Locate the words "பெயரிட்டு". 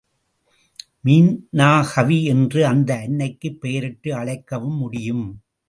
3.61-4.15